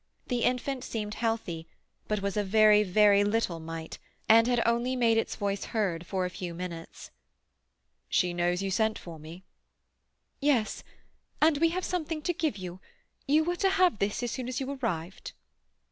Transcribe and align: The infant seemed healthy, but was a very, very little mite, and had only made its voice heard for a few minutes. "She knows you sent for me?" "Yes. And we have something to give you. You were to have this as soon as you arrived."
The 0.29 0.41
infant 0.45 0.83
seemed 0.83 1.13
healthy, 1.13 1.67
but 2.07 2.23
was 2.23 2.35
a 2.35 2.43
very, 2.43 2.81
very 2.81 3.23
little 3.23 3.59
mite, 3.59 3.99
and 4.27 4.47
had 4.47 4.59
only 4.65 4.95
made 4.95 5.15
its 5.15 5.35
voice 5.35 5.65
heard 5.65 6.07
for 6.07 6.25
a 6.25 6.29
few 6.31 6.55
minutes. 6.55 7.11
"She 8.09 8.33
knows 8.33 8.63
you 8.63 8.71
sent 8.71 8.97
for 8.97 9.19
me?" 9.19 9.43
"Yes. 10.39 10.83
And 11.39 11.59
we 11.59 11.69
have 11.69 11.85
something 11.85 12.23
to 12.23 12.33
give 12.33 12.57
you. 12.57 12.79
You 13.27 13.43
were 13.43 13.55
to 13.57 13.69
have 13.69 13.99
this 13.99 14.23
as 14.23 14.31
soon 14.31 14.47
as 14.47 14.59
you 14.59 14.71
arrived." 14.71 15.33